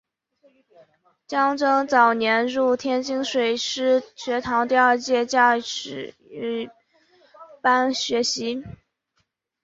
[1.27, 6.15] 蒋拯早年入天津水师学堂第二届驾驶
[7.61, 8.63] 班学习。